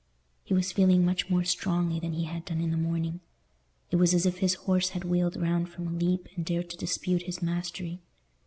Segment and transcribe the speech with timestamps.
[0.43, 3.19] He was feeling much more strongly than he had done in the morning:
[3.91, 6.77] it was as if his horse had wheeled round from a leap and dared to
[6.77, 8.01] dispute his mastery.